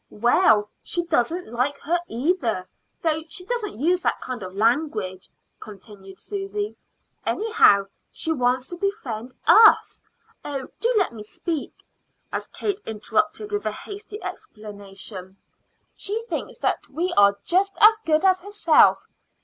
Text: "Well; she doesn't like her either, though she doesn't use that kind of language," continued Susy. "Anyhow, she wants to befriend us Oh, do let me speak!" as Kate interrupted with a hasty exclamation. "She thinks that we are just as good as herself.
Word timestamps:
"Well; 0.09 0.71
she 0.81 1.03
doesn't 1.05 1.53
like 1.53 1.77
her 1.81 1.99
either, 2.07 2.67
though 3.03 3.21
she 3.29 3.45
doesn't 3.45 3.79
use 3.79 4.01
that 4.01 4.19
kind 4.19 4.41
of 4.41 4.55
language," 4.55 5.29
continued 5.59 6.19
Susy. 6.19 6.75
"Anyhow, 7.23 7.85
she 8.09 8.31
wants 8.31 8.67
to 8.69 8.77
befriend 8.77 9.35
us 9.45 10.01
Oh, 10.43 10.69
do 10.79 10.95
let 10.97 11.13
me 11.13 11.21
speak!" 11.21 11.83
as 12.31 12.47
Kate 12.47 12.81
interrupted 12.87 13.51
with 13.51 13.67
a 13.67 13.71
hasty 13.71 14.19
exclamation. 14.23 15.37
"She 15.95 16.23
thinks 16.27 16.57
that 16.57 16.89
we 16.89 17.13
are 17.15 17.37
just 17.45 17.75
as 17.79 17.99
good 17.99 18.25
as 18.25 18.41
herself. 18.41 19.05